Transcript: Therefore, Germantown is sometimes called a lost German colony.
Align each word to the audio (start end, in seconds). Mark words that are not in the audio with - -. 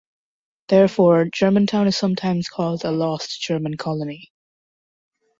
Therefore, 0.69 1.25
Germantown 1.31 1.85
is 1.85 1.95
sometimes 1.95 2.49
called 2.49 2.83
a 2.83 2.89
lost 2.91 3.39
German 3.39 3.77
colony. 3.77 4.31